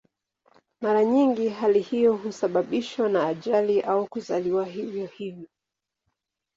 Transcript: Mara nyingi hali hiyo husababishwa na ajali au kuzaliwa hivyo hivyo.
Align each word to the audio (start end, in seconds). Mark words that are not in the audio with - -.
Mara 0.81 1.03
nyingi 1.05 1.49
hali 1.49 1.79
hiyo 1.81 2.15
husababishwa 2.15 3.09
na 3.09 3.27
ajali 3.27 3.81
au 3.81 4.07
kuzaliwa 4.07 4.65
hivyo 4.65 5.05
hivyo. 5.05 5.47